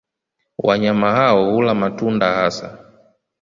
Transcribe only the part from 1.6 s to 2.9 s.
matunda hasa.